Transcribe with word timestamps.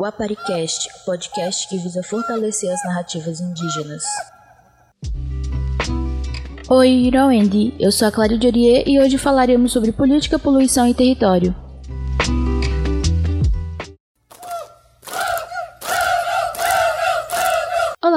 O 0.00 0.04
Aparicast, 0.06 0.88
podcast 1.04 1.68
que 1.68 1.76
visa 1.76 2.02
fortalecer 2.02 2.72
as 2.72 2.82
narrativas 2.84 3.38
indígenas. 3.38 4.02
Oi, 6.70 6.88
Iroendi, 6.88 7.74
eu 7.78 7.92
sou 7.92 8.08
a 8.08 8.10
Cláudia 8.10 8.48
Orier 8.48 8.88
e 8.88 8.98
hoje 8.98 9.18
falaremos 9.18 9.72
sobre 9.72 9.92
política, 9.92 10.38
poluição 10.38 10.88
e 10.88 10.94
território. 10.94 11.54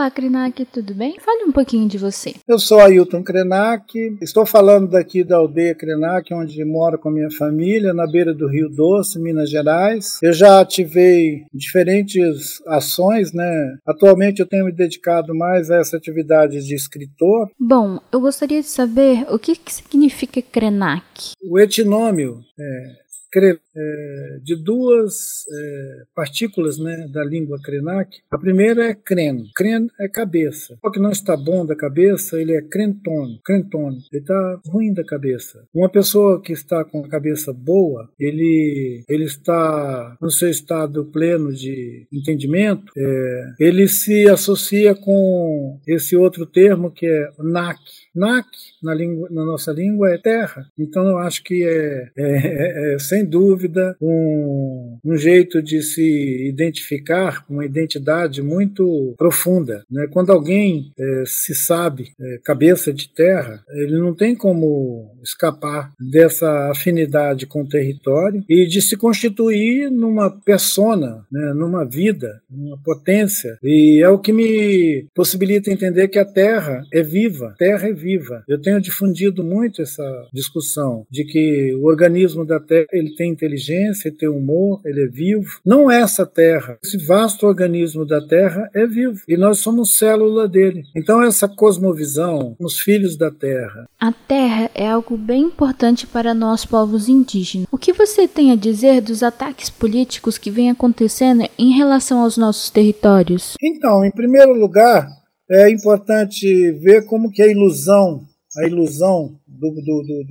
Olá, 0.03 0.11
Krenak, 0.11 0.65
tudo 0.65 0.93
bem? 0.93 1.17
Fale 1.17 1.45
um 1.45 1.51
pouquinho 1.53 1.87
de 1.87 1.97
você. 1.97 2.33
Eu 2.45 2.59
sou 2.59 2.81
Ailton 2.81 3.23
Krenak, 3.23 4.17
estou 4.21 4.45
falando 4.45 4.89
daqui 4.89 5.23
da 5.23 5.37
aldeia 5.37 5.73
Krenak, 5.73 6.33
onde 6.33 6.65
moro 6.65 6.99
com 6.99 7.07
a 7.07 7.11
minha 7.13 7.31
família, 7.31 7.93
na 7.93 8.05
beira 8.05 8.33
do 8.33 8.49
Rio 8.49 8.67
Doce, 8.67 9.17
Minas 9.17 9.49
Gerais. 9.49 10.19
Eu 10.21 10.33
já 10.33 10.59
ativei 10.59 11.45
diferentes 11.53 12.61
ações, 12.67 13.31
né? 13.31 13.77
Atualmente 13.87 14.41
eu 14.41 14.45
tenho 14.45 14.65
me 14.65 14.73
dedicado 14.73 15.33
mais 15.33 15.71
a 15.71 15.77
essa 15.77 15.95
atividade 15.95 16.61
de 16.61 16.75
escritor. 16.75 17.49
Bom, 17.57 17.97
eu 18.11 18.19
gostaria 18.19 18.59
de 18.59 18.67
saber 18.67 19.25
o 19.29 19.39
que, 19.39 19.55
que 19.55 19.73
significa 19.73 20.41
Krenak. 20.41 21.31
O 21.49 21.57
etnômio 21.57 22.41
é 22.59 23.02
é, 23.39 24.39
de 24.43 24.55
duas 24.55 25.45
é, 25.51 26.03
partículas 26.15 26.77
né, 26.77 27.07
da 27.11 27.23
língua 27.23 27.59
Krenak. 27.61 28.19
A 28.29 28.37
primeira 28.37 28.89
é 28.89 28.93
cren. 28.93 29.45
Cren 29.55 29.87
é 29.99 30.07
cabeça. 30.07 30.77
Só 30.81 30.91
que 30.91 30.99
não 30.99 31.11
está 31.11 31.35
bom 31.35 31.65
da 31.65 31.75
cabeça, 31.75 32.39
ele 32.39 32.55
é 32.55 32.61
crenton. 32.61 33.39
Crenton. 33.43 33.97
Ele 34.11 34.21
está 34.21 34.61
ruim 34.67 34.93
da 34.93 35.03
cabeça. 35.03 35.65
Uma 35.73 35.89
pessoa 35.89 36.41
que 36.41 36.53
está 36.53 36.83
com 36.83 37.03
a 37.03 37.09
cabeça 37.09 37.53
boa, 37.53 38.09
ele, 38.19 39.03
ele 39.07 39.23
está 39.23 40.17
no 40.21 40.29
seu 40.29 40.49
estado 40.49 41.05
pleno 41.05 41.53
de 41.53 42.07
entendimento, 42.11 42.91
é, 42.97 43.53
ele 43.59 43.87
se 43.87 44.27
associa 44.29 44.95
com 44.95 45.79
esse 45.87 46.15
outro 46.15 46.45
termo 46.45 46.91
que 46.91 47.05
é 47.05 47.29
nak. 47.39 47.79
Nak, 48.15 48.47
na, 48.83 48.93
língua, 48.93 49.27
na 49.31 49.43
nossa 49.43 49.71
língua, 49.71 50.11
é 50.11 50.17
terra. 50.19 50.67
Então 50.77 51.07
eu 51.07 51.17
acho 51.17 51.43
que 51.43 51.63
é, 51.63 52.11
é, 52.15 52.91
é, 52.91 52.95
é 52.95 52.99
sem 52.99 53.22
sem 53.23 53.25
dúvida, 53.25 53.95
um, 54.01 54.97
um 55.03 55.17
jeito 55.17 55.61
de 55.61 55.81
se 55.81 56.47
identificar, 56.47 57.45
uma 57.49 57.65
identidade 57.65 58.41
muito 58.41 59.13
profunda. 59.17 59.83
Né? 59.89 60.07
Quando 60.11 60.31
alguém 60.31 60.91
é, 60.97 61.23
se 61.25 61.55
sabe 61.55 62.11
é, 62.19 62.39
cabeça 62.43 62.91
de 62.91 63.09
terra, 63.09 63.63
ele 63.69 63.97
não 63.97 64.13
tem 64.13 64.35
como 64.35 65.11
escapar 65.23 65.91
dessa 65.99 66.71
afinidade 66.71 67.45
com 67.45 67.63
o 67.63 67.67
território 67.67 68.43
e 68.49 68.67
de 68.67 68.81
se 68.81 68.97
constituir 68.97 69.89
numa 69.89 70.29
persona, 70.29 71.25
né? 71.31 71.53
numa 71.53 71.85
vida, 71.85 72.41
numa 72.49 72.77
potência. 72.83 73.57
E 73.63 74.01
é 74.03 74.09
o 74.09 74.19
que 74.19 74.33
me 74.33 75.07
possibilita 75.15 75.71
entender 75.71 76.07
que 76.07 76.19
a 76.19 76.25
terra 76.25 76.83
é 76.93 77.01
viva, 77.01 77.49
a 77.49 77.57
terra 77.57 77.87
é 77.87 77.93
viva. 77.93 78.43
Eu 78.47 78.61
tenho 78.61 78.81
difundido 78.81 79.43
muito 79.43 79.81
essa 79.81 80.03
discussão 80.33 81.05
de 81.09 81.23
que 81.23 81.73
o 81.75 81.85
organismo 81.85 82.45
da 82.45 82.59
terra 82.59 82.87
ele 82.91 83.12
tem 83.15 83.31
inteligência, 83.31 84.09
ele 84.09 84.17
tem 84.17 84.29
humor, 84.29 84.81
ele 84.85 85.03
é 85.03 85.07
vivo. 85.07 85.59
Não 85.65 85.89
é 85.89 86.01
essa 86.01 86.25
Terra. 86.25 86.77
Esse 86.83 86.97
vasto 86.97 87.45
organismo 87.45 88.05
da 88.05 88.25
Terra 88.25 88.69
é 88.73 88.85
vivo 88.85 89.21
e 89.27 89.37
nós 89.37 89.59
somos 89.59 89.97
célula 89.97 90.47
dele. 90.47 90.83
Então 90.95 91.21
essa 91.21 91.47
cosmovisão, 91.47 92.55
os 92.59 92.79
filhos 92.79 93.17
da 93.17 93.31
Terra. 93.31 93.87
A 93.99 94.11
Terra 94.11 94.69
é 94.73 94.87
algo 94.87 95.17
bem 95.17 95.43
importante 95.43 96.05
para 96.07 96.33
nós 96.33 96.65
povos 96.65 97.07
indígenas. 97.07 97.67
O 97.71 97.77
que 97.77 97.93
você 97.93 98.27
tem 98.27 98.51
a 98.51 98.55
dizer 98.55 99.01
dos 99.01 99.23
ataques 99.23 99.69
políticos 99.69 100.37
que 100.37 100.51
vêm 100.51 100.69
acontecendo 100.69 101.47
em 101.57 101.71
relação 101.71 102.21
aos 102.23 102.37
nossos 102.37 102.69
territórios? 102.69 103.55
Então, 103.61 104.03
em 104.05 104.11
primeiro 104.11 104.53
lugar, 104.53 105.07
é 105.49 105.69
importante 105.69 106.71
ver 106.79 107.05
como 107.05 107.31
que 107.31 107.41
a 107.41 107.47
ilusão, 107.47 108.21
a 108.57 108.67
ilusão 108.67 109.39
do, 109.47 109.69
do, 109.71 110.03
do, 110.03 110.23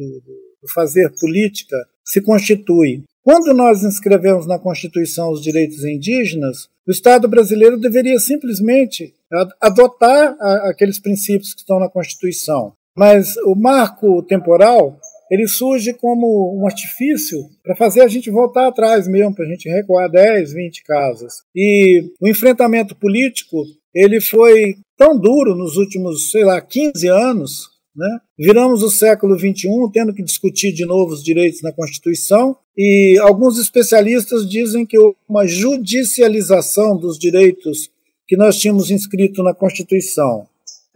do 0.63 0.69
fazer 0.73 1.13
política 1.21 1.77
se 2.05 2.21
constitui. 2.21 3.03
Quando 3.23 3.55
nós 3.55 3.85
inscrevemos 3.85 4.47
na 4.47 4.59
Constituição 4.59 5.31
os 5.31 5.43
direitos 5.43 5.85
indígenas, 5.85 6.69
o 6.87 6.91
Estado 6.91 7.29
brasileiro 7.29 7.79
deveria 7.79 8.19
simplesmente 8.19 9.15
adotar 9.61 10.37
aqueles 10.69 10.99
princípios 10.99 11.55
que 11.55 11.61
estão 11.61 11.79
na 11.79 11.89
Constituição. 11.89 12.73
Mas 12.97 13.37
o 13.45 13.55
marco 13.55 14.23
temporal 14.25 14.99
ele 15.31 15.49
surge 15.49 15.95
como 15.95 16.61
um 16.61 16.67
artifício 16.67 17.39
para 17.65 17.75
fazer 17.75 18.03
a 18.03 18.09
gente 18.09 18.31
voltar 18.31 18.67
atrás 18.67 19.09
mesmo, 19.09 19.35
para 19.35 19.47
a 19.47 19.49
gente 19.49 19.67
recuar 19.67 20.11
10, 20.11 20.53
20 20.53 20.85
casas. 20.85 21.37
E 21.57 22.13
o 22.21 22.29
enfrentamento 22.29 22.95
político 22.95 23.65
ele 23.95 24.21
foi 24.21 24.77
tão 24.95 25.19
duro 25.19 25.55
nos 25.55 25.79
últimos, 25.79 26.31
sei 26.31 26.45
lá, 26.45 26.61
15 26.61 27.09
anos, 27.09 27.71
né? 27.95 28.21
Viramos 28.39 28.83
o 28.83 28.91
século 28.91 29.39
XXI 29.39 29.69
tendo 29.93 30.15
que 30.15 30.23
discutir 30.23 30.73
de 30.73 30.85
novo 30.85 31.13
os 31.13 31.23
direitos 31.23 31.63
na 31.63 31.73
Constituição, 31.73 32.57
e 32.77 33.19
alguns 33.21 33.59
especialistas 33.59 34.49
dizem 34.49 34.87
que 34.87 34.97
uma 35.29 35.47
judicialização 35.47 36.97
dos 36.97 37.19
direitos 37.19 37.91
que 38.27 38.37
nós 38.37 38.59
tínhamos 38.59 38.91
inscrito 38.91 39.43
na 39.43 39.53
Constituição. 39.53 40.47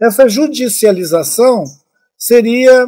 Essa 0.01 0.27
judicialização 0.27 1.63
seria 2.17 2.87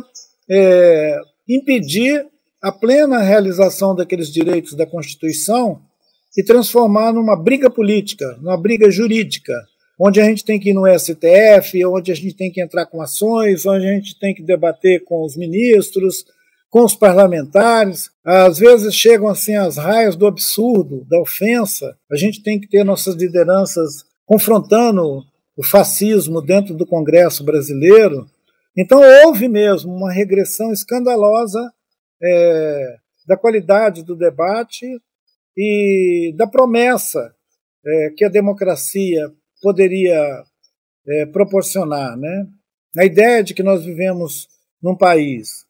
é, 0.49 1.19
impedir 1.47 2.25
a 2.61 2.71
plena 2.71 3.19
realização 3.19 3.95
daqueles 3.95 4.31
direitos 4.31 4.73
da 4.73 4.85
Constituição 4.85 5.81
e 6.35 6.43
transformar 6.43 7.13
numa 7.13 7.35
briga 7.35 7.69
política, 7.69 8.37
numa 8.41 8.57
briga 8.57 8.89
jurídica 8.89 9.53
onde 9.99 10.21
a 10.21 10.23
gente 10.23 10.45
tem 10.45 10.59
que 10.59 10.69
ir 10.69 10.73
no 10.73 10.87
STF, 10.87 11.85
onde 11.85 12.11
a 12.11 12.15
gente 12.15 12.33
tem 12.33 12.49
que 12.49 12.61
entrar 12.61 12.85
com 12.85 13.01
ações, 13.01 13.65
onde 13.65 13.85
a 13.85 13.91
gente 13.91 14.17
tem 14.17 14.33
que 14.33 14.41
debater 14.41 15.03
com 15.03 15.25
os 15.25 15.35
ministros, 15.35 16.25
com 16.69 16.85
os 16.85 16.95
parlamentares. 16.95 18.09
Às 18.23 18.59
vezes 18.59 18.95
chegam 18.95 19.27
assim 19.27 19.55
as 19.55 19.75
raias 19.75 20.15
do 20.15 20.25
absurdo, 20.25 21.05
da 21.09 21.19
ofensa. 21.19 21.97
A 22.09 22.15
gente 22.15 22.41
tem 22.41 22.59
que 22.59 22.69
ter 22.69 22.85
nossas 22.85 23.15
lideranças 23.15 24.05
confrontando 24.25 25.23
o 25.57 25.63
fascismo 25.63 26.41
dentro 26.41 26.73
do 26.73 26.85
Congresso 26.85 27.43
brasileiro. 27.43 28.25
Então 28.77 29.01
houve 29.25 29.49
mesmo 29.49 29.93
uma 29.93 30.13
regressão 30.13 30.71
escandalosa 30.71 31.59
é, 32.23 32.95
da 33.27 33.35
qualidade 33.35 34.03
do 34.03 34.15
debate 34.15 34.85
e 35.57 36.33
da 36.37 36.47
promessa 36.47 37.33
é, 37.85 38.13
que 38.15 38.23
a 38.23 38.29
democracia 38.29 39.29
poderia 39.61 40.43
é, 41.07 41.25
proporcionar. 41.27 42.17
Né? 42.17 42.47
A 42.97 43.05
ideia 43.05 43.43
de 43.43 43.53
que 43.53 43.63
nós 43.63 43.83
vivemos 43.83 44.47
num 44.81 44.95
país 44.95 45.65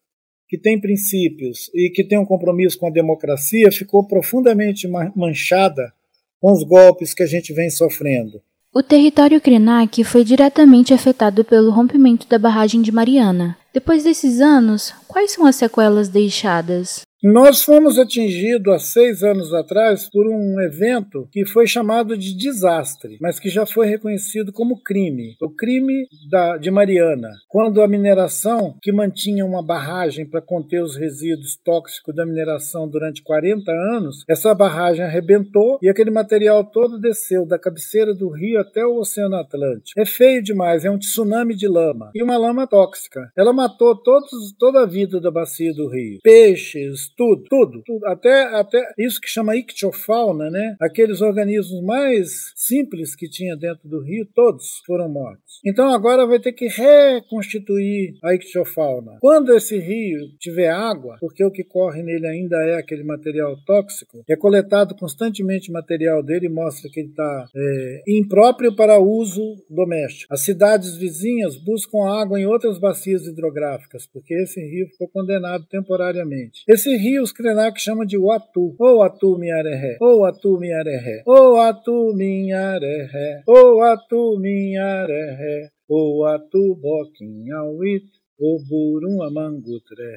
que 0.47 0.57
tem 0.57 0.79
princípios 0.79 1.69
e 1.75 1.91
que 1.91 2.03
tem 2.03 2.17
um 2.17 2.25
compromisso 2.25 2.79
com 2.79 2.87
a 2.87 2.91
democracia 2.91 3.71
ficou 3.71 4.05
profundamente 4.05 4.87
manchada 5.15 5.93
com 6.39 6.51
os 6.51 6.63
golpes 6.63 7.13
que 7.13 7.21
a 7.21 7.27
gente 7.27 7.53
vem 7.53 7.69
sofrendo. 7.69 8.41
O 8.73 8.83
território 8.83 9.41
Krenak 9.41 10.03
foi 10.03 10.23
diretamente 10.23 10.93
afetado 10.93 11.43
pelo 11.43 11.71
rompimento 11.71 12.27
da 12.27 12.37
barragem 12.37 12.81
de 12.81 12.91
Mariana. 12.91 13.57
Depois 13.73 14.03
desses 14.03 14.39
anos, 14.39 14.93
quais 15.07 15.31
são 15.31 15.45
as 15.45 15.55
sequelas 15.55 16.07
deixadas? 16.07 17.01
Nós 17.21 17.61
fomos 17.63 17.99
atingidos 17.99 18.73
há 18.73 18.79
seis 18.79 19.23
anos 19.23 19.53
atrás 19.53 20.09
por 20.09 20.25
um 20.25 20.57
evento 20.61 21.27
que 21.33 21.45
foi 21.45 21.67
chamado 21.67 22.17
de 22.17 22.33
desastre, 22.33 23.17
mas 23.19 23.37
que 23.37 23.49
já 23.49 23.65
foi 23.65 23.87
reconhecido 23.87 24.53
como 24.53 24.81
crime. 24.81 25.35
O 25.41 25.49
crime 25.49 26.07
da, 26.29 26.55
de 26.55 26.71
Mariana, 26.71 27.29
quando 27.49 27.81
a 27.81 27.87
mineração, 27.89 28.77
que 28.81 28.93
mantinha 28.93 29.45
uma 29.45 29.61
barragem 29.61 30.25
para 30.25 30.41
conter 30.41 30.81
os 30.81 30.95
resíduos 30.95 31.57
tóxicos 31.57 32.15
da 32.15 32.25
mineração 32.25 32.87
durante 32.87 33.21
40 33.21 33.69
anos, 33.69 34.23
essa 34.29 34.55
barragem 34.55 35.03
arrebentou 35.03 35.77
e 35.81 35.89
aquele 35.89 36.11
material 36.11 36.63
todo 36.63 36.97
desceu 36.97 37.45
da 37.45 37.59
cabeceira 37.59 38.15
do 38.15 38.29
rio 38.29 38.61
até 38.61 38.85
o 38.85 38.97
Oceano 38.97 39.35
Atlântico. 39.35 39.99
É 39.99 40.05
feio 40.05 40.41
demais, 40.41 40.85
é 40.85 40.89
um 40.89 40.97
tsunami 40.97 41.53
de 41.53 41.67
lama 41.67 42.11
e 42.15 42.23
uma 42.23 42.37
lama 42.37 42.65
tóxica. 42.65 43.29
Ela 43.37 43.51
matou 43.51 43.93
todos, 43.93 44.53
toda 44.57 44.83
a 44.83 44.85
vida 44.85 45.19
da 45.19 45.29
bacia 45.29 45.73
do 45.73 45.89
rio. 45.89 46.19
Peixes, 46.23 47.08
tudo, 47.15 47.43
tudo, 47.49 47.81
tudo. 47.85 48.05
Até, 48.05 48.43
até 48.55 48.81
isso 48.97 49.19
que 49.19 49.29
chama 49.29 49.55
ictiofauna, 49.55 50.49
né? 50.49 50.75
Aqueles 50.81 51.21
organismos 51.21 51.81
mais 51.83 52.51
simples 52.55 53.15
que 53.15 53.29
tinha 53.29 53.55
dentro 53.55 53.87
do 53.87 54.01
rio, 54.01 54.27
todos 54.33 54.81
foram 54.85 55.09
mortos. 55.09 55.59
Então 55.65 55.93
agora 55.93 56.25
vai 56.25 56.39
ter 56.39 56.53
que 56.53 56.67
reconstituir 56.67 58.15
a 58.23 58.33
ictiofauna. 58.33 59.17
Quando 59.19 59.53
esse 59.53 59.77
rio 59.77 60.19
tiver 60.39 60.69
água, 60.69 61.17
porque 61.19 61.43
o 61.43 61.51
que 61.51 61.63
corre 61.63 62.03
nele 62.03 62.27
ainda 62.27 62.57
é 62.63 62.75
aquele 62.75 63.03
material 63.03 63.55
tóxico, 63.65 64.23
é 64.27 64.35
coletado 64.35 64.95
constantemente 64.95 65.71
material 65.71 66.23
dele 66.23 66.47
e 66.47 66.49
mostra 66.49 66.89
que 66.89 66.99
ele 66.99 67.09
está 67.09 67.45
é, 67.55 68.03
impróprio 68.07 68.75
para 68.75 68.99
uso 68.99 69.55
doméstico. 69.69 70.33
As 70.33 70.41
cidades 70.41 70.95
vizinhas 70.95 71.57
buscam 71.57 72.07
água 72.09 72.39
em 72.39 72.45
outras 72.45 72.79
bacias 72.79 73.25
hidrográficas, 73.25 74.07
porque 74.07 74.33
esse 74.33 74.59
rio 74.61 74.87
ficou 74.87 75.07
condenado 75.09 75.65
temporariamente. 75.69 76.63
Esse 76.67 76.95
rio 76.99 77.23
os 77.23 77.31
Krenak 77.31 77.79
chamam 77.79 78.05
de 78.05 78.17
Watu. 78.17 78.75
Ou 78.77 79.01
Atu 79.01 79.37
Miaré, 79.37 79.97
ou 80.01 80.25
Atu 80.25 80.59
Miaré, 80.59 81.23
ou 81.25 81.57
Atu 81.59 82.13
Miaré, 82.15 83.41
ou 83.47 83.81
Atu 83.81 84.37
Miaré, 84.39 85.69
ou 85.87 86.25
Atu 86.25 86.75
Boquinhauit, 86.75 88.05
ou 88.39 88.59
Burum 88.67 89.21
Amangutré, 89.23 90.11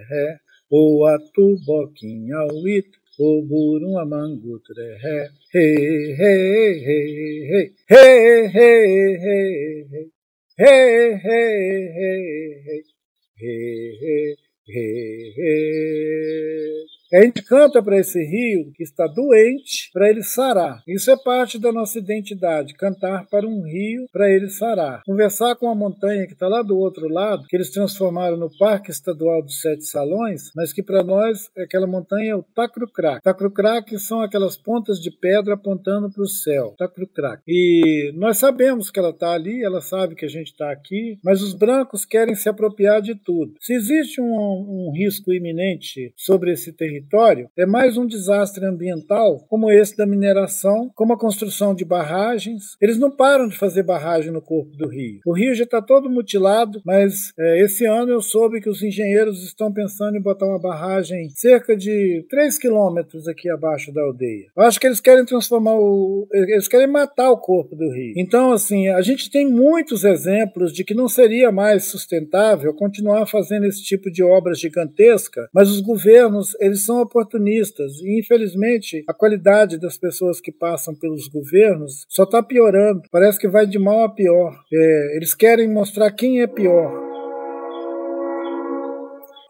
ou 0.70 1.06
Atu 1.06 1.56
Boquinhauit, 1.64 2.90
ou 3.19 3.43
Burum 3.46 3.99
Amangutré, 3.99 4.99
hey, 5.02 5.29
hey, 5.55 6.14
hey, 6.19 6.73
hey, 6.87 7.75
hey, 7.88 8.49
hey, 8.49 9.19
hey, 9.19 9.87
hey. 9.90 10.12
Hey, 10.58 11.19
hey, 11.25 11.88
hey, 11.96 12.84
hey, 13.40 14.37
hey. 14.67 16.12
A 17.14 17.20
gente 17.20 17.43
canta 17.43 17.82
para 17.82 17.99
esse 17.99 18.19
rio 18.19 18.73
que 18.75 18.82
está 18.82 19.06
doente 19.06 19.91
para 19.93 20.09
ele 20.09 20.23
sarar. 20.23 20.82
Isso 20.88 21.11
é 21.11 21.17
parte 21.17 21.59
da 21.59 21.70
nossa 21.70 21.99
identidade, 21.99 22.73
cantar 22.73 23.26
para 23.29 23.47
um 23.47 23.62
rio 23.62 24.06
para 24.11 24.31
ele 24.31 24.49
sarar. 24.49 25.03
Conversar 25.05 25.56
com 25.56 25.69
a 25.69 25.75
montanha 25.75 26.26
que 26.26 26.32
está 26.32 26.49
lá 26.49 26.62
do 26.62 26.79
outro 26.79 27.06
lado, 27.09 27.44
que 27.49 27.56
eles 27.56 27.70
transformaram 27.70 28.38
no 28.38 28.49
Parque 28.59 28.91
Estadual 28.91 29.43
dos 29.43 29.61
Sete 29.61 29.85
Salões, 29.85 30.50
mas 30.56 30.73
que 30.73 30.82
para 30.82 31.05
nós 31.05 31.50
aquela 31.55 31.87
montanha 31.87 32.32
é 32.32 32.35
o 32.35 32.43
Tacrucrac. 32.43 33.23
Tacrucrac 33.23 33.99
são 33.99 34.23
aquelas 34.23 34.56
pontas 34.56 34.99
de 34.99 35.11
pedra 35.11 35.53
apontando 35.53 36.11
para 36.11 36.23
o 36.23 36.26
céu. 36.26 36.75
Tacrucrac. 36.79 37.43
E 37.47 38.11
nós 38.17 38.38
sabemos 38.38 38.91
que 38.91 38.99
ela 38.99 39.11
está 39.11 39.32
ali, 39.32 39.62
ela 39.62 39.82
sabe 39.82 40.15
que 40.15 40.25
a 40.25 40.31
gente 40.31 40.53
está 40.53 40.73
aqui, 40.73 41.19
mas 41.23 41.43
os 41.43 41.53
brancos 41.53 42.06
querem 42.06 42.35
se 42.35 42.49
apropriar 42.49 43.03
de 43.03 43.15
tudo. 43.15 43.53
Se 43.61 43.75
existe 43.75 44.19
um, 44.19 44.25
um 44.25 44.93
risco 44.97 45.31
iminente 45.31 46.15
sobre 46.17 46.53
esse 46.53 46.73
território, 46.73 47.02
território 47.03 47.49
é 47.57 47.67
mais 47.67 47.97
um 47.97 48.07
desastre 48.07 48.65
ambiental, 48.65 49.45
como 49.49 49.71
esse 49.71 49.97
da 49.97 50.07
mineração, 50.07 50.91
como 50.95 51.13
a 51.13 51.19
construção 51.19 51.75
de 51.75 51.85
barragens. 51.85 52.77
Eles 52.81 52.99
não 52.99 53.11
param 53.11 53.49
de 53.49 53.59
fazer 53.59 53.83
barragem 53.83 54.31
no 54.33 54.41
corpo 54.41 54.77
do 54.77 54.89
rio. 54.89 55.21
O 55.27 55.33
rio 55.33 55.55
já 55.55 55.65
está 55.65 55.83
todo 55.83 56.11
mutilado, 56.11 56.81
mas 56.85 57.33
é, 57.39 57.65
esse 57.65 57.85
ano 57.85 58.13
eu 58.13 58.21
soube 58.21 58.61
que 58.61 58.71
os 58.71 58.83
engenheiros 58.83 59.43
estão 59.43 59.73
pensando 59.73 60.17
em 60.17 60.23
botar 60.23 60.47
uma 60.47 60.61
barragem 60.61 61.29
cerca 61.31 61.77
de 61.77 62.25
3 62.31 62.59
quilômetros 62.59 63.27
aqui 63.29 63.51
abaixo 63.51 63.93
da 63.93 64.03
aldeia. 64.03 64.47
Eu 64.57 64.63
acho 64.63 64.79
que 64.79 64.87
eles 64.87 65.01
querem 65.01 65.25
transformar 65.25 65.75
o. 65.75 66.27
Eles 66.33 66.69
querem 66.69 66.87
matar 66.87 67.31
o 67.31 67.39
corpo 67.39 67.75
do 67.75 67.91
rio. 67.91 68.15
Então, 68.17 68.53
assim, 68.53 68.89
a 68.89 69.03
gente 69.03 69.31
tem 69.31 69.49
muitos 69.49 70.05
exemplos 70.05 70.73
de 70.73 70.85
que 70.85 70.95
não 70.95 71.09
seria 71.09 71.51
mais 71.51 71.85
sustentável 71.85 72.75
continuar 72.75 73.27
fazendo 73.27 73.67
esse 73.67 73.83
tipo 73.83 74.11
de 74.11 74.23
obras 74.23 74.61
gigantesca, 74.61 75.49
mas 75.53 75.71
os 75.71 75.81
governos, 75.81 76.55
eles 76.61 76.85
são 76.85 76.92
são 76.93 77.00
oportunistas 77.00 78.00
e, 78.03 78.21
infelizmente, 78.21 79.03
a 79.09 79.15
qualidade 79.15 79.79
das 79.79 79.97
pessoas 79.97 80.41
que 80.41 80.53
passam 80.53 80.94
pelos 80.94 81.27
governos 81.27 82.05
só 82.09 82.25
está 82.25 82.43
piorando. 82.43 83.03
Parece 83.11 83.39
que 83.39 83.49
vai 83.49 83.67
de 83.67 83.79
mal 83.79 84.05
a 84.05 84.09
pior. 84.11 84.55
É, 84.71 85.17
eles 85.17 85.35
querem 85.35 85.73
mostrar 85.73 86.11
quem 86.12 86.43
é 86.43 86.47
pior. 86.47 87.12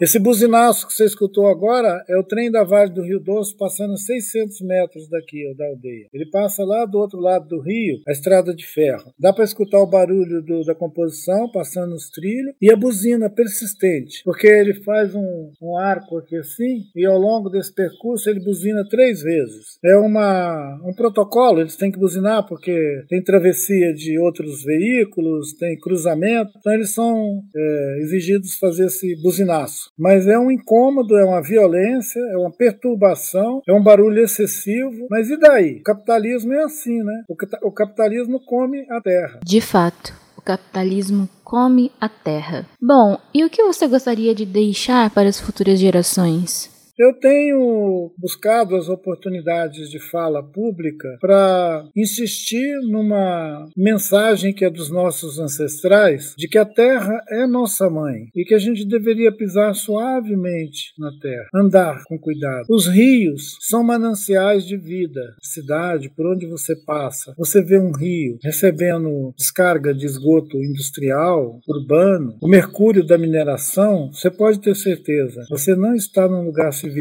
Esse 0.03 0.19
buzinaço 0.19 0.89
que 0.89 0.95
você 0.95 1.05
escutou 1.05 1.47
agora 1.47 2.05
é 2.09 2.19
o 2.19 2.25
trem 2.25 2.51
da 2.51 2.65
Vale 2.65 2.91
do 2.91 3.05
Rio 3.05 3.21
Doce 3.21 3.57
passando 3.57 3.97
600 3.97 4.61
metros 4.63 5.09
daqui, 5.09 5.55
da 5.57 5.65
aldeia. 5.65 6.09
Ele 6.13 6.29
passa 6.29 6.65
lá 6.65 6.85
do 6.85 6.99
outro 6.99 7.21
lado 7.21 7.47
do 7.47 7.61
rio, 7.61 8.01
a 8.09 8.11
estrada 8.11 8.53
de 8.53 8.67
ferro. 8.67 9.15
Dá 9.17 9.33
para 9.33 9.45
escutar 9.45 9.81
o 9.81 9.87
barulho 9.87 10.43
do, 10.43 10.65
da 10.65 10.75
composição 10.75 11.49
passando 11.53 11.91
nos 11.91 12.11
trilhos 12.11 12.53
e 12.61 12.73
a 12.73 12.77
buzina 12.77 13.31
persistente, 13.31 14.23
porque 14.25 14.49
ele 14.49 14.75
faz 14.83 15.15
um, 15.15 15.53
um 15.63 15.77
arco 15.79 16.19
aqui 16.19 16.35
assim 16.35 16.81
e 16.97 17.07
ao 17.07 17.17
longo 17.17 17.49
desse 17.49 17.73
percurso 17.73 18.29
ele 18.29 18.41
buzina 18.41 18.85
três 18.89 19.23
vezes. 19.23 19.79
É 19.85 19.97
uma, 19.99 20.81
um 20.85 20.93
protocolo, 20.97 21.61
eles 21.61 21.77
têm 21.77 21.93
que 21.93 22.01
buzinar 22.01 22.45
porque 22.49 23.05
tem 23.09 23.23
travessia 23.23 23.95
de 23.95 24.19
outros 24.19 24.65
veículos, 24.65 25.53
tem 25.53 25.79
cruzamento, 25.79 26.51
então 26.59 26.73
eles 26.73 26.93
são 26.93 27.41
é, 27.55 27.99
exigidos 28.01 28.59
fazer 28.59 28.87
esse 28.87 29.15
buzinaço 29.23 29.92
mas 29.99 30.27
é 30.27 30.39
um 30.39 30.51
incômodo, 30.51 31.17
é 31.17 31.25
uma 31.25 31.43
violência, 31.43 32.21
é 32.21 32.37
uma 32.37 32.51
perturbação, 32.51 33.63
é 33.69 33.73
um 33.73 33.83
barulho 33.83 34.23
excessivo. 34.23 35.07
Mas 35.11 35.31
e 35.31 35.37
daí? 35.37 35.79
O 35.81 35.83
capitalismo 35.83 36.53
é 36.53 36.63
assim, 36.63 37.03
né? 37.03 37.23
O, 37.63 37.73
capitalismo 37.73 38.41
come 38.45 38.87
a 38.91 39.01
terra. 39.01 39.41
De 39.45 39.61
fato. 39.61 40.15
O 40.37 40.41
capitalismo 40.41 41.29
come 41.45 41.93
a 42.01 42.09
terra. 42.09 42.67
Bom, 42.81 43.17
e 43.33 43.45
o 43.45 43.51
que 43.51 43.63
você 43.63 43.87
gostaria 43.87 44.35
de 44.35 44.45
deixar 44.45 45.11
para 45.11 45.29
as 45.29 45.41
futuras 45.41 45.79
gerações? 45.79 46.72
Eu 47.03 47.13
tenho 47.15 48.13
buscado 48.17 48.77
as 48.77 48.89
oportunidades 48.89 49.91
de 49.91 49.99
fala 49.99 50.41
pública 50.41 51.19
para 51.21 51.85
insistir 51.97 52.79
numa 52.89 53.69
mensagem 53.77 54.53
que 54.53 54.65
é 54.65 54.71
dos 54.71 54.89
nossos 54.89 55.37
ancestrais, 55.41 56.33
de 56.39 56.47
que 56.47 56.57
a 56.57 56.65
terra 56.65 57.21
é 57.29 57.45
nossa 57.45 57.91
mãe 57.91 58.29
e 58.37 58.45
que 58.45 58.55
a 58.55 58.59
gente 58.59 58.87
deveria 58.87 59.33
pisar 59.33 59.75
suavemente 59.75 60.93
na 60.97 61.11
terra, 61.21 61.49
andar 61.53 62.05
com 62.07 62.17
cuidado. 62.17 62.67
Os 62.71 62.87
rios 62.87 63.57
são 63.63 63.83
mananciais 63.83 64.65
de 64.65 64.77
vida. 64.77 65.35
Cidade, 65.43 66.09
por 66.09 66.33
onde 66.33 66.47
você 66.47 66.77
passa, 66.87 67.35
você 67.37 67.61
vê 67.65 67.81
um 67.81 67.91
rio 67.91 68.39
recebendo 68.45 69.35
descarga 69.37 69.93
de 69.93 70.07
esgoto 70.07 70.57
industrial, 70.57 71.59
urbano, 71.67 72.39
o 72.41 72.47
mercúrio 72.47 73.05
da 73.05 73.19
mineração, 73.19 74.13
você 74.13 74.31
pode 74.31 74.61
ter 74.61 74.77
certeza, 74.77 75.45
você 75.51 75.75
não 75.75 75.97
está 75.97 76.29
num 76.29 76.45
lugar 76.45 76.73
civilizado, 76.73 76.92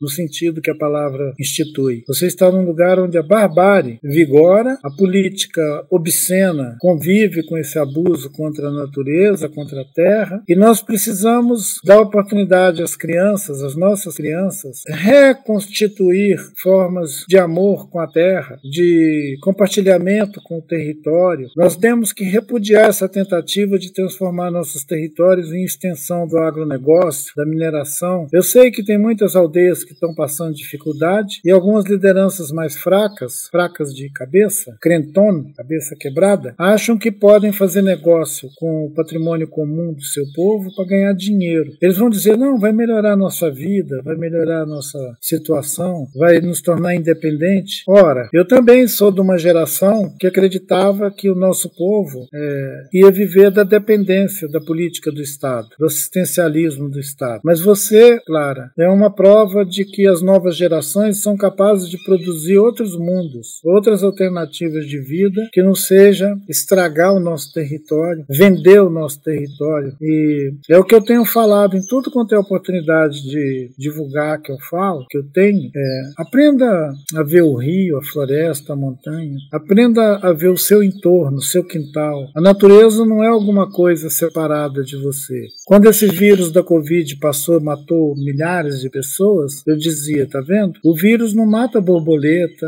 no 0.00 0.08
sentido 0.08 0.60
que 0.60 0.70
a 0.70 0.76
palavra 0.76 1.32
institui. 1.38 2.02
Você 2.06 2.26
está 2.26 2.50
num 2.50 2.64
lugar 2.64 2.98
onde 2.98 3.18
a 3.18 3.22
barbárie 3.22 3.98
vigora, 4.02 4.78
a 4.82 4.90
política 4.90 5.62
obscena 5.90 6.76
convive 6.80 7.44
com 7.46 7.56
esse 7.56 7.78
abuso 7.78 8.30
contra 8.30 8.68
a 8.68 8.72
natureza, 8.72 9.48
contra 9.48 9.80
a 9.80 9.84
terra, 9.84 10.42
e 10.48 10.54
nós 10.54 10.82
precisamos 10.82 11.76
dar 11.84 12.00
oportunidade 12.00 12.82
às 12.82 12.96
crianças, 12.96 13.62
às 13.62 13.76
nossas 13.76 14.16
crianças, 14.16 14.82
reconstituir 14.88 16.36
formas 16.60 17.24
de 17.28 17.38
amor 17.38 17.88
com 17.88 17.98
a 17.98 18.06
terra, 18.06 18.58
de 18.62 19.36
compartilhamento 19.42 20.40
com 20.42 20.58
o 20.58 20.62
território. 20.62 21.48
Nós 21.56 21.76
temos 21.76 22.12
que 22.12 22.24
repudiar 22.24 22.88
essa 22.88 23.08
tentativa 23.08 23.78
de 23.78 23.92
transformar 23.92 24.50
nossos 24.50 24.84
territórios 24.84 25.52
em 25.52 25.64
extensão 25.64 26.26
do 26.26 26.38
agronegócio, 26.38 27.32
da 27.36 27.46
mineração. 27.46 28.26
Eu 28.32 28.42
sei 28.42 28.70
que 28.70 28.84
tem 28.84 28.98
muita 28.98 29.21
muitas 29.22 29.36
aldeias 29.36 29.84
que 29.84 29.92
estão 29.92 30.12
passando 30.12 30.54
dificuldade 30.54 31.40
e 31.44 31.50
algumas 31.50 31.84
lideranças 31.84 32.50
mais 32.50 32.76
fracas, 32.76 33.48
fracas 33.52 33.94
de 33.94 34.10
cabeça, 34.10 34.76
crentone, 34.80 35.52
cabeça 35.54 35.94
quebrada, 35.98 36.54
acham 36.58 36.98
que 36.98 37.12
podem 37.12 37.52
fazer 37.52 37.82
negócio 37.82 38.48
com 38.56 38.86
o 38.86 38.90
patrimônio 38.90 39.46
comum 39.46 39.92
do 39.92 40.02
seu 40.02 40.24
povo 40.34 40.74
para 40.74 40.88
ganhar 40.88 41.12
dinheiro. 41.12 41.70
Eles 41.80 41.98
vão 41.98 42.10
dizer: 42.10 42.36
não, 42.36 42.58
vai 42.58 42.72
melhorar 42.72 43.12
a 43.12 43.16
nossa 43.16 43.48
vida, 43.48 44.02
vai 44.02 44.16
melhorar 44.16 44.62
a 44.62 44.66
nossa 44.66 44.98
situação, 45.20 46.08
vai 46.16 46.40
nos 46.40 46.60
tornar 46.60 46.96
independente. 46.96 47.84
Ora, 47.86 48.28
eu 48.32 48.44
também 48.44 48.88
sou 48.88 49.12
de 49.12 49.20
uma 49.20 49.38
geração 49.38 50.12
que 50.18 50.26
acreditava 50.26 51.12
que 51.12 51.30
o 51.30 51.36
nosso 51.36 51.70
povo 51.76 52.26
é, 52.34 52.82
ia 52.92 53.10
viver 53.12 53.52
da 53.52 53.62
dependência 53.62 54.48
da 54.48 54.60
política 54.60 55.12
do 55.12 55.22
Estado, 55.22 55.68
do 55.78 55.86
assistencialismo 55.86 56.90
do 56.90 56.98
Estado. 56.98 57.42
Mas 57.44 57.60
você, 57.60 58.18
Clara, 58.26 58.72
é 58.78 58.88
uma 58.88 59.11
prova 59.12 59.64
de 59.64 59.84
que 59.84 60.06
as 60.06 60.22
novas 60.22 60.56
gerações 60.56 61.22
são 61.22 61.36
capazes 61.36 61.88
de 61.88 62.02
produzir 62.04 62.58
outros 62.58 62.96
mundos, 62.96 63.60
outras 63.64 64.02
alternativas 64.02 64.86
de 64.86 64.98
vida 64.98 65.48
que 65.52 65.62
não 65.62 65.74
seja 65.74 66.36
estragar 66.48 67.14
o 67.14 67.20
nosso 67.20 67.52
território, 67.52 68.24
vender 68.28 68.80
o 68.80 68.90
nosso 68.90 69.20
território. 69.22 69.94
E 70.00 70.52
é 70.68 70.78
o 70.78 70.84
que 70.84 70.94
eu 70.94 71.02
tenho 71.02 71.24
falado 71.24 71.76
em 71.76 71.86
tudo 71.86 72.10
quanto 72.10 72.34
é 72.34 72.38
oportunidade 72.38 73.22
de 73.22 73.70
divulgar 73.78 74.40
que 74.40 74.50
eu 74.50 74.58
falo, 74.70 75.06
que 75.08 75.18
eu 75.18 75.24
tenho. 75.32 75.70
É, 75.74 76.02
aprenda 76.16 76.92
a 77.16 77.22
ver 77.22 77.42
o 77.42 77.56
rio, 77.56 77.98
a 77.98 78.02
floresta, 78.02 78.72
a 78.72 78.76
montanha. 78.76 79.36
Aprenda 79.52 80.16
a 80.16 80.32
ver 80.32 80.50
o 80.50 80.58
seu 80.58 80.82
entorno, 80.82 81.38
o 81.38 81.42
seu 81.42 81.64
quintal. 81.64 82.28
A 82.34 82.40
natureza 82.40 83.04
não 83.04 83.22
é 83.22 83.28
alguma 83.28 83.70
coisa 83.70 84.10
separada 84.10 84.82
de 84.82 84.96
você. 84.96 85.46
Quando 85.66 85.88
esse 85.88 86.06
vírus 86.06 86.50
da 86.52 86.62
Covid 86.62 87.16
passou, 87.16 87.60
matou 87.60 88.14
milhares 88.16 88.80
de 88.80 88.90
pessoas, 88.90 89.01
pessoas, 89.02 89.66
eu 89.66 89.76
dizia, 89.76 90.28
tá 90.28 90.40
vendo? 90.40 90.78
O 90.84 90.94
vírus 90.94 91.34
não 91.34 91.44
mata 91.44 91.80
borboleta, 91.80 92.66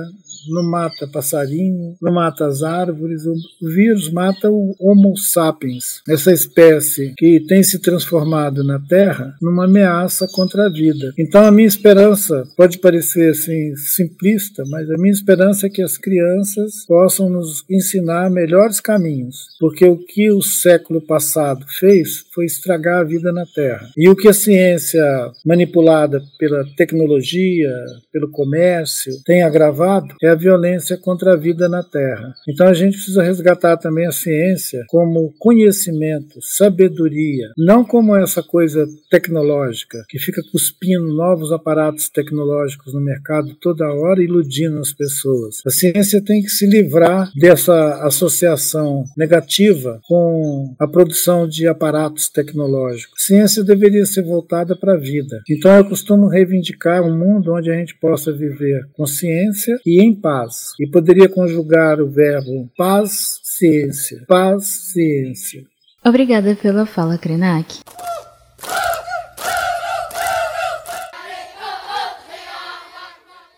não 0.48 0.68
mata 0.68 1.06
passarinho, 1.06 1.94
não 2.00 2.12
mata 2.12 2.46
as 2.46 2.62
árvores. 2.62 3.24
O 3.26 3.34
vírus 3.68 4.10
mata 4.10 4.50
o 4.50 4.74
Homo 4.78 5.16
sapiens, 5.16 6.02
essa 6.08 6.32
espécie 6.32 7.14
que 7.16 7.40
tem 7.46 7.62
se 7.62 7.78
transformado 7.78 8.64
na 8.64 8.78
Terra 8.78 9.34
numa 9.40 9.64
ameaça 9.64 10.26
contra 10.32 10.66
a 10.66 10.70
vida. 10.70 11.12
Então 11.18 11.44
a 11.44 11.50
minha 11.50 11.68
esperança 11.68 12.44
pode 12.56 12.78
parecer 12.78 13.30
assim 13.30 13.74
simplista, 13.76 14.62
mas 14.68 14.90
a 14.90 14.96
minha 14.96 15.12
esperança 15.12 15.66
é 15.66 15.70
que 15.70 15.82
as 15.82 15.96
crianças 15.96 16.84
possam 16.86 17.28
nos 17.28 17.64
ensinar 17.70 18.30
melhores 18.30 18.80
caminhos, 18.80 19.48
porque 19.58 19.84
o 19.84 19.96
que 19.96 20.30
o 20.30 20.42
século 20.42 21.00
passado 21.00 21.64
fez 21.78 22.24
foi 22.34 22.44
estragar 22.46 23.00
a 23.00 23.04
vida 23.04 23.32
na 23.32 23.44
Terra. 23.54 23.88
E 23.96 24.08
o 24.08 24.16
que 24.16 24.28
a 24.28 24.32
ciência 24.32 25.02
manipulada 25.44 26.22
pela 26.38 26.64
tecnologia, 26.76 27.70
pelo 28.12 28.30
comércio, 28.30 29.12
tem 29.24 29.42
agravado 29.42 30.14
é 30.22 30.33
violência 30.36 30.96
contra 30.96 31.34
a 31.34 31.36
vida 31.36 31.68
na 31.68 31.82
Terra. 31.82 32.34
Então 32.48 32.66
a 32.66 32.74
gente 32.74 32.96
precisa 32.96 33.22
resgatar 33.22 33.76
também 33.76 34.06
a 34.06 34.12
ciência 34.12 34.84
como 34.88 35.32
conhecimento, 35.38 36.40
sabedoria, 36.40 37.50
não 37.56 37.84
como 37.84 38.16
essa 38.16 38.42
coisa 38.42 38.86
tecnológica 39.10 40.04
que 40.08 40.18
fica 40.18 40.42
cuspindo 40.50 41.14
novos 41.14 41.52
aparatos 41.52 42.08
tecnológicos 42.08 42.94
no 42.94 43.00
mercado 43.00 43.54
toda 43.60 43.92
hora, 43.92 44.22
iludindo 44.22 44.78
as 44.78 44.92
pessoas. 44.92 45.56
A 45.66 45.70
ciência 45.70 46.22
tem 46.22 46.42
que 46.42 46.48
se 46.48 46.66
livrar 46.66 47.30
dessa 47.36 48.04
associação 48.06 49.04
negativa 49.16 50.00
com 50.06 50.74
a 50.78 50.86
produção 50.86 51.48
de 51.48 51.66
aparatos 51.66 52.28
tecnológicos. 52.28 53.14
A 53.22 53.26
ciência 53.26 53.64
deveria 53.64 54.04
ser 54.06 54.22
voltada 54.22 54.76
para 54.76 54.94
a 54.94 54.98
vida. 54.98 55.42
Então 55.48 55.74
eu 55.76 55.84
costumo 55.84 56.28
reivindicar 56.28 57.02
um 57.02 57.16
mundo 57.16 57.52
onde 57.54 57.70
a 57.70 57.74
gente 57.74 57.96
possa 57.98 58.32
viver 58.32 58.86
com 58.92 59.06
ciência 59.06 59.78
e 59.86 60.02
em 60.02 60.14
paz. 60.24 60.72
E 60.80 60.88
poderia 60.88 61.28
conjugar 61.28 62.00
o 62.00 62.08
verbo 62.08 62.70
paz, 62.78 63.40
ciência. 63.42 64.24
Paz, 64.26 64.66
ciência. 64.66 65.62
Obrigada 66.02 66.56
pela 66.56 66.86
fala, 66.86 67.18
Krenak. 67.18 67.80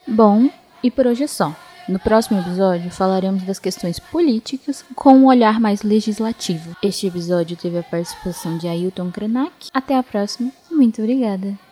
Bom, 0.09 0.51
e 0.83 0.91
por 0.91 1.07
hoje 1.07 1.23
é 1.23 1.27
só. 1.29 1.55
No 1.89 2.01
próximo 2.01 2.41
episódio 2.41 2.91
falaremos 2.91 3.45
das 3.45 3.61
questões 3.61 4.01
políticas 4.01 4.85
com 4.97 5.15
um 5.15 5.27
olhar 5.27 5.61
mais 5.61 5.83
legislativo. 5.83 6.77
Este 6.83 7.07
episódio 7.07 7.57
teve 7.57 7.79
a 7.79 7.83
participação 7.85 8.59
de 8.59 8.67
Ailton 8.67 9.13
Krenak. 9.13 9.69
Até 9.73 9.97
a 9.97 10.03
próxima. 10.03 10.51
Muito 10.69 11.01
obrigada. 11.01 11.66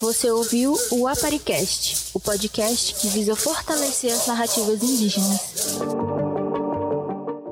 Você 0.00 0.30
ouviu 0.30 0.76
o 0.92 1.08
Aparicast, 1.08 2.12
o 2.14 2.20
podcast 2.20 2.94
que 2.94 3.08
visa 3.08 3.34
fortalecer 3.34 4.12
as 4.12 4.28
narrativas 4.28 4.80
indígenas. 4.80 5.80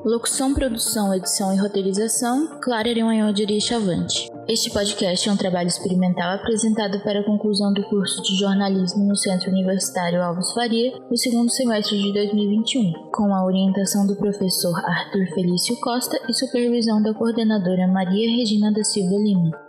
Locução, 0.05 0.53
produção, 0.53 1.13
edição 1.13 1.53
e 1.53 1.59
roteirização, 1.59 2.57
Clara 2.61 2.87
Iranhão 2.87 3.33
Chavante. 3.59 4.29
Este 4.47 4.69
podcast 4.69 5.27
é 5.27 5.31
um 5.33 5.35
trabalho 5.35 5.67
experimental 5.67 6.35
apresentado 6.35 7.03
para 7.03 7.19
a 7.19 7.25
conclusão 7.25 7.73
do 7.73 7.83
curso 7.89 8.23
de 8.23 8.39
jornalismo 8.39 9.03
no 9.03 9.17
Centro 9.17 9.51
Universitário 9.51 10.23
Alves 10.23 10.49
Faria, 10.53 10.97
no 11.11 11.17
segundo 11.17 11.51
semestre 11.51 12.01
de 12.01 12.13
2021, 12.13 13.11
com 13.13 13.35
a 13.35 13.45
orientação 13.45 14.07
do 14.07 14.15
professor 14.15 14.73
Arthur 14.85 15.27
Felício 15.35 15.77
Costa 15.81 16.17
e 16.29 16.33
supervisão 16.33 17.01
da 17.01 17.13
coordenadora 17.13 17.89
Maria 17.89 18.37
Regina 18.37 18.71
da 18.71 18.85
Silva 18.85 19.17
Lima. 19.17 19.66